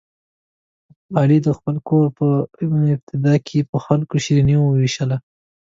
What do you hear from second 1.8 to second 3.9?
کور په ابتدا کې په